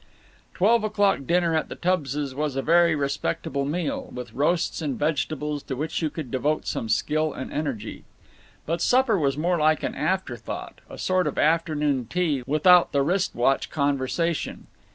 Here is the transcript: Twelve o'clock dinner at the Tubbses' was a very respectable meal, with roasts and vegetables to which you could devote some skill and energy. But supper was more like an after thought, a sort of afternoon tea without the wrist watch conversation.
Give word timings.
Twelve 0.55 0.83
o'clock 0.83 1.27
dinner 1.27 1.55
at 1.55 1.69
the 1.69 1.75
Tubbses' 1.75 2.33
was 2.33 2.55
a 2.55 2.63
very 2.63 2.95
respectable 2.95 3.65
meal, 3.65 4.09
with 4.11 4.33
roasts 4.33 4.81
and 4.81 4.97
vegetables 4.97 5.61
to 5.61 5.75
which 5.75 6.01
you 6.01 6.09
could 6.09 6.31
devote 6.31 6.65
some 6.65 6.89
skill 6.89 7.31
and 7.33 7.53
energy. 7.53 8.03
But 8.65 8.81
supper 8.81 9.19
was 9.19 9.37
more 9.37 9.59
like 9.59 9.83
an 9.83 9.93
after 9.93 10.35
thought, 10.37 10.81
a 10.89 10.97
sort 10.97 11.27
of 11.27 11.37
afternoon 11.37 12.07
tea 12.09 12.41
without 12.47 12.93
the 12.93 13.03
wrist 13.03 13.35
watch 13.35 13.69
conversation. 13.69 14.65